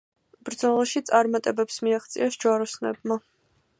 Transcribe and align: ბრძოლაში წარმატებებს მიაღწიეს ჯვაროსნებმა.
ბრძოლაში 0.47 1.01
წარმატებებს 1.09 1.77
მიაღწიეს 1.89 2.39
ჯვაროსნებმა. 2.45 3.19